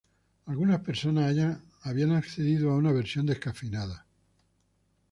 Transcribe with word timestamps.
algunas 0.47 0.79
personas 0.81 1.25
hayan 1.83 2.11
accedido 2.15 2.71
a 2.71 2.75
una 2.75 2.91
versión 2.91 3.27
descafeinada 3.27 4.07